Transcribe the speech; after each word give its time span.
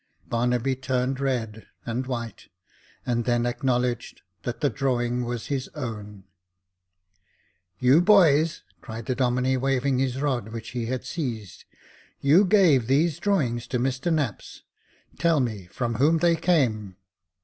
Barnaby 0.27 0.75
turned 0.75 1.19
red 1.19 1.67
and 1.85 2.07
white, 2.07 2.47
and 3.05 3.23
then 3.25 3.45
acknowledged 3.45 4.23
that 4.41 4.59
the 4.59 4.69
drawing 4.71 5.25
was 5.25 5.45
his 5.45 5.67
own. 5.75 6.23
You 7.77 8.01
boys," 8.01 8.63
cried 8.81 9.05
the 9.05 9.13
Domine, 9.13 9.61
waving 9.61 9.99
his 9.99 10.19
rod 10.19 10.49
which 10.49 10.69
he 10.69 10.87
had 10.87 11.05
seized," 11.05 11.65
you 12.29 12.45
gave 12.45 12.87
these 12.87 13.19
drawings 13.19 13.67
to 13.67 13.77
Mr 13.77 14.11
Knapps; 14.11 14.63
tell 15.19 15.39
me 15.39 15.67
from 15.67 15.93
whom 15.93 16.17
they 16.17 16.35
came." 16.35 16.95